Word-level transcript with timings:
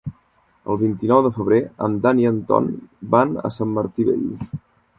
El 0.75 0.79
vint-i-nou 0.83 1.19
de 1.25 1.31
febrer 1.35 1.59
en 1.87 1.99
Dan 2.05 2.23
i 2.23 2.27
en 2.31 2.41
Ton 2.53 2.73
van 3.17 3.39
a 3.51 3.55
Sant 3.59 3.77
Martí 3.77 4.09
Vell. 4.13 4.27